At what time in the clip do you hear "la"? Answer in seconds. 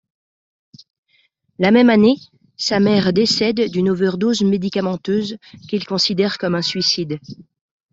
1.59-1.69